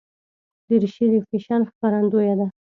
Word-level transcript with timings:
دریشي 0.67 1.05
د 1.11 1.15
فیشن 1.29 1.61
ښکارندویه 1.69 2.35
ده. 2.39 2.47